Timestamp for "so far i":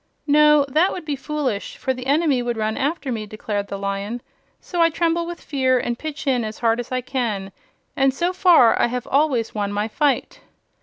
8.11-8.87